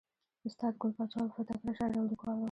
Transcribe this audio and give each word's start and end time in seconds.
استاد 0.47 0.73
ګل 0.81 0.91
پاچا 0.97 1.19
الفت 1.21 1.45
تکړه 1.49 1.71
شاعر 1.77 1.93
او 1.97 2.05
لیکوال 2.11 2.37
ؤ. 2.37 2.39